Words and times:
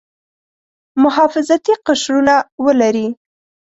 محافظتي 1.03 1.73
قشرونه 1.87 2.35
ولري. 2.65 3.07